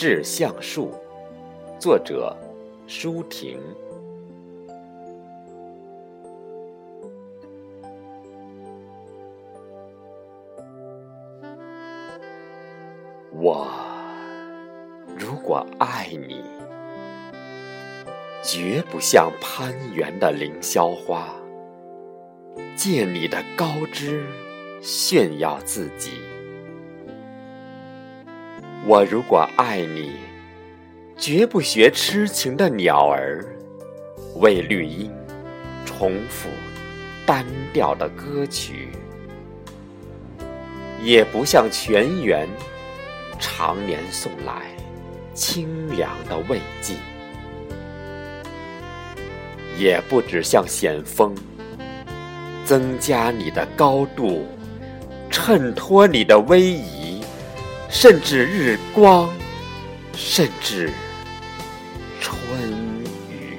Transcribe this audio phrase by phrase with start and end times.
[0.00, 0.94] 致橡树，
[1.78, 2.34] 作者
[2.86, 3.60] 舒婷。
[13.30, 13.68] 我
[15.18, 16.42] 如果爱你，
[18.42, 21.28] 绝不像攀援的凌霄花，
[22.74, 24.24] 借你的高枝
[24.80, 26.12] 炫耀自己。
[28.90, 30.16] 我如果爱你，
[31.16, 33.46] 绝不学痴情的鸟儿，
[34.40, 35.08] 为绿荫
[35.86, 36.48] 重复
[37.24, 38.88] 单调的歌曲，
[41.04, 42.48] 也不像泉源
[43.38, 44.62] 常年送来
[45.34, 46.94] 清凉的慰藉，
[49.78, 51.32] 也不只像险峰
[52.64, 54.44] 增加你的高度，
[55.30, 56.99] 衬托你的威仪。
[57.92, 59.28] 甚至日光，
[60.16, 60.90] 甚至
[62.18, 62.38] 春
[63.28, 63.58] 雨。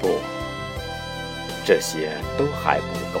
[0.00, 0.20] 不，
[1.66, 3.20] 这些都还不够。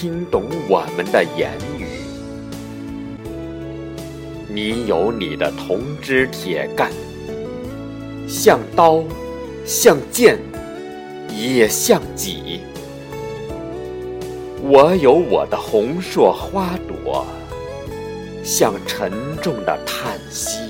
[0.00, 1.84] 听懂我们的言语，
[4.46, 6.92] 你有你的铜枝铁干，
[8.28, 9.02] 像刀，
[9.66, 10.38] 像剑，
[11.36, 12.60] 也像戟；
[14.62, 17.26] 我有我的红硕花朵，
[18.44, 19.10] 像沉
[19.42, 20.60] 重的叹息，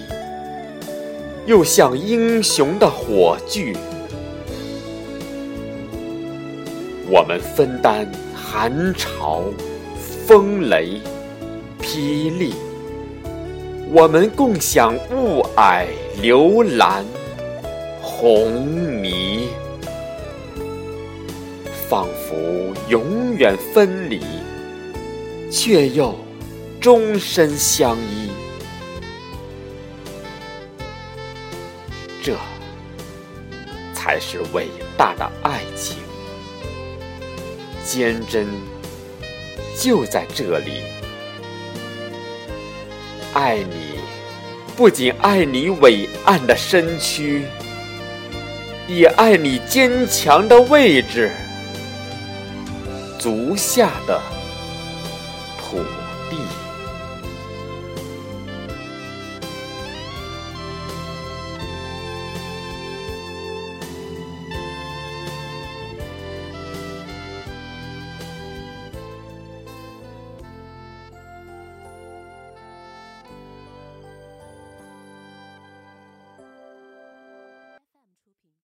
[1.45, 3.77] 又像英雄的火炬。
[7.11, 8.11] 我们分担。
[8.41, 9.45] 寒潮、
[10.27, 11.01] 风雷、
[11.83, 12.55] 霹雳，
[13.91, 15.87] 我们共享雾霭、
[16.23, 17.05] 流岚、
[18.01, 18.67] 红
[19.03, 19.49] 霓，
[21.89, 24.23] 仿佛永远分离，
[25.51, 26.15] 却又
[26.81, 28.31] 终身相依。
[32.23, 32.35] 这
[33.95, 36.08] 才是伟大的爱情。
[37.85, 38.47] 坚贞
[39.79, 40.83] 就在这里，
[43.33, 43.99] 爱你
[44.77, 47.45] 不仅爱你伟岸的身躯，
[48.87, 51.31] 也爱你坚强的位置，
[53.19, 54.21] 足下的
[55.59, 55.79] 土
[56.31, 56.37] 地。